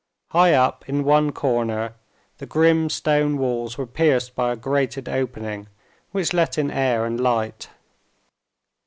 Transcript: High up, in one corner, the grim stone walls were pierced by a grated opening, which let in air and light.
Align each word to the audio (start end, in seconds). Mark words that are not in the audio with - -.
High 0.31 0.55
up, 0.55 0.89
in 0.89 1.03
one 1.03 1.31
corner, 1.31 1.93
the 2.39 2.47
grim 2.47 2.89
stone 2.89 3.37
walls 3.37 3.77
were 3.77 3.85
pierced 3.85 4.33
by 4.33 4.51
a 4.51 4.55
grated 4.55 5.07
opening, 5.07 5.67
which 6.11 6.33
let 6.33 6.57
in 6.57 6.71
air 6.71 7.05
and 7.05 7.19
light. 7.19 7.69